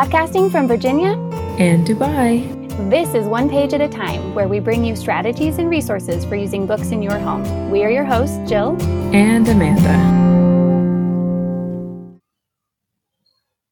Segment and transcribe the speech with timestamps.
[0.00, 1.10] Podcasting from Virginia
[1.58, 2.48] and Dubai.
[2.88, 6.36] This is One Page at a Time, where we bring you strategies and resources for
[6.36, 7.70] using books in your home.
[7.70, 8.80] We are your hosts, Jill
[9.14, 9.92] and Amanda.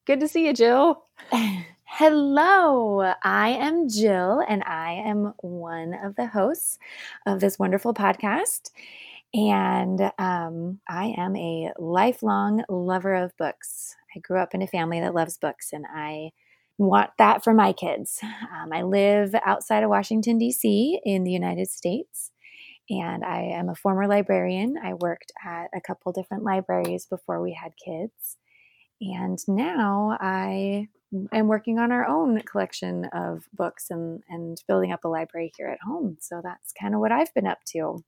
[0.04, 1.02] Good to see you, Jill.
[1.84, 6.78] Hello, I am Jill, and I am one of the hosts
[7.24, 8.70] of this wonderful podcast.
[9.32, 13.96] And um, I am a lifelong lover of books.
[14.14, 16.30] I grew up in a family that loves books, and I
[16.78, 18.20] want that for my kids.
[18.22, 22.32] Um, I live outside of Washington, D.C., in the United States,
[22.90, 24.76] and I am a former librarian.
[24.82, 28.38] I worked at a couple different libraries before we had kids.
[29.00, 30.88] And now I
[31.32, 35.68] am working on our own collection of books and, and building up a library here
[35.68, 36.16] at home.
[36.20, 38.04] So that's kind of what I've been up to.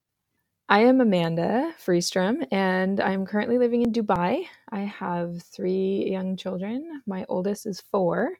[0.73, 4.45] I am Amanda Freestrom, and I'm currently living in Dubai.
[4.71, 7.03] I have three young children.
[7.09, 8.39] My oldest is four,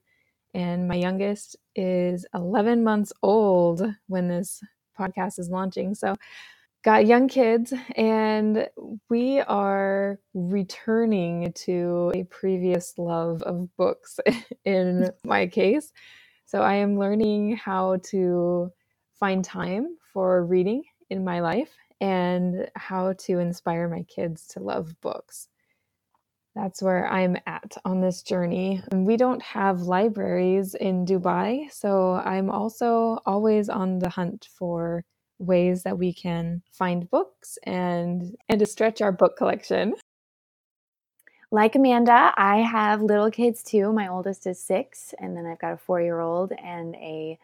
[0.55, 4.63] and my youngest is 11 months old when this
[4.97, 5.93] podcast is launching.
[5.97, 6.15] So,
[6.85, 8.69] got young kids, and
[9.09, 14.21] we are returning to a previous love of books
[14.65, 15.93] in my case.
[16.47, 18.71] So, I am learning how to
[19.19, 25.01] find time for reading in my life and how to inspire my kids to love
[25.01, 25.49] books.
[26.57, 28.83] That's where I'm at on this journey.
[28.93, 35.05] We don't have libraries in Dubai, so I'm also always on the hunt for
[35.39, 39.95] ways that we can find books and and to stretch our book collection.
[41.53, 43.93] Like Amanda, I have little kids too.
[43.93, 47.39] My oldest is 6 and then I've got a 4-year-old and a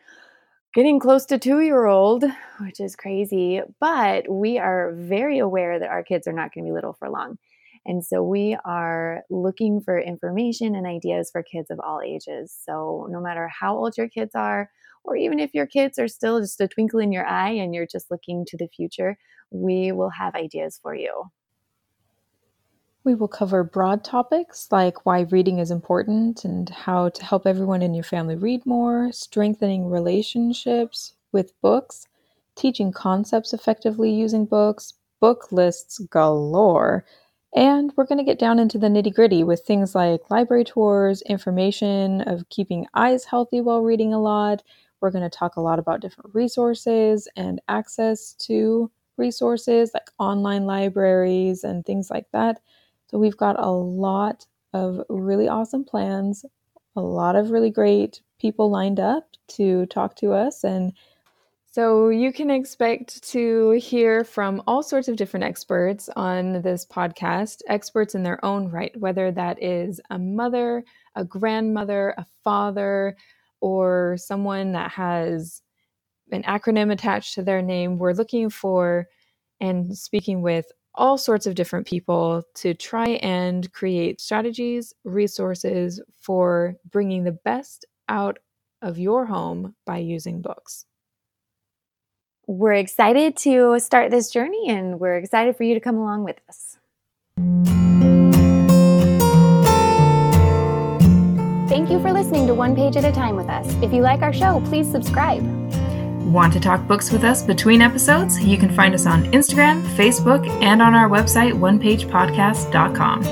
[0.76, 2.22] getting close to two year old,
[2.60, 3.62] which is crazy.
[3.80, 7.08] But we are very aware that our kids are not going to be little for
[7.08, 7.38] long.
[7.86, 12.54] And so we are looking for information and ideas for kids of all ages.
[12.66, 14.68] So no matter how old your kids are,
[15.02, 17.86] or even if your kids are still just a twinkle in your eye and you're
[17.90, 19.16] just looking to the future,
[19.50, 21.30] we will have ideas for you.
[23.06, 27.80] We will cover broad topics like why reading is important and how to help everyone
[27.80, 32.08] in your family read more, strengthening relationships with books,
[32.56, 37.04] teaching concepts effectively using books, book lists galore.
[37.54, 41.22] And we're going to get down into the nitty gritty with things like library tours,
[41.22, 44.64] information of keeping eyes healthy while reading a lot.
[45.00, 50.66] We're going to talk a lot about different resources and access to resources like online
[50.66, 52.60] libraries and things like that.
[53.08, 56.44] So we've got a lot of really awesome plans,
[56.94, 60.92] a lot of really great people lined up to talk to us and
[61.76, 67.60] so you can expect to hear from all sorts of different experts on this podcast,
[67.68, 70.84] experts in their own right, whether that is a mother,
[71.16, 73.14] a grandmother, a father,
[73.60, 75.60] or someone that has
[76.32, 77.98] an acronym attached to their name.
[77.98, 79.06] We're looking for
[79.60, 86.76] and speaking with all sorts of different people to try and create strategies, resources for
[86.90, 88.38] bringing the best out
[88.82, 90.86] of your home by using books.
[92.46, 96.38] We're excited to start this journey and we're excited for you to come along with
[96.48, 96.78] us.
[101.68, 103.66] Thank you for listening to One Page at a Time with us.
[103.82, 105.42] If you like our show, please subscribe.
[106.26, 108.42] Want to talk books with us between episodes?
[108.42, 113.24] You can find us on Instagram, Facebook, and on our website, onepagepodcast.com.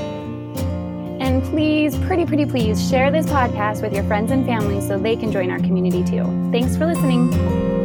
[1.21, 5.17] And please, pretty, pretty please, share this podcast with your friends and family so they
[5.17, 6.23] can join our community too.
[6.53, 7.84] Thanks for listening.